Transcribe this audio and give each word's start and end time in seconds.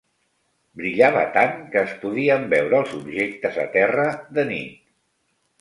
Brillava 0.79 1.25
tant 1.35 1.53
que 1.75 1.83
es 1.83 1.93
podien 2.05 2.49
veure 2.55 2.79
els 2.85 2.97
objectes 3.03 3.63
a 3.65 3.67
terra 3.79 4.11
de 4.39 4.51
nit. 4.53 4.85